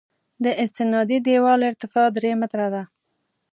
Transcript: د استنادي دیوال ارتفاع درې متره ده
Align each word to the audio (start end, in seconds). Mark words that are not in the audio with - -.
د 0.43 0.45
استنادي 0.63 1.17
دیوال 1.27 1.59
ارتفاع 1.69 2.07
درې 2.17 2.31
متره 2.41 2.67
ده 2.73 2.83